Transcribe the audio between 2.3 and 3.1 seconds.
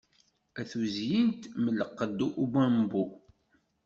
ubambu